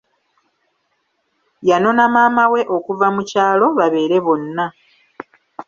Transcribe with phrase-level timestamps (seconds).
[1.69, 4.65] Yanona maama we okuva mu kyalo babeere bonna.